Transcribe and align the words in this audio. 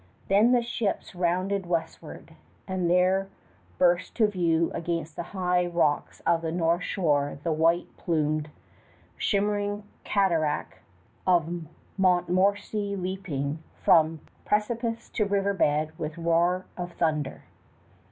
Then 0.29 0.51
the 0.51 0.63
ships 0.63 1.13
rounded 1.13 1.67
westward, 1.67 2.33
and 2.67 2.89
there 2.89 3.29
burst 3.77 4.15
to 4.15 4.25
view 4.25 4.71
against 4.73 5.15
the 5.15 5.21
high 5.29 5.67
rocks 5.67 6.21
of 6.21 6.41
the 6.41 6.51
north 6.51 6.81
shore 6.81 7.37
the 7.43 7.51
white 7.51 7.85
plumed 7.97 8.49
shimmering 9.15 9.83
cataract 10.03 10.79
of 11.27 11.67
Montmorency 11.99 12.95
leaping 12.95 13.61
from 13.75 14.21
precipice 14.43 15.07
to 15.11 15.23
river 15.25 15.53
bed 15.53 15.91
with 15.99 16.17
roar 16.17 16.65
of 16.75 16.93
thunder. 16.93 17.43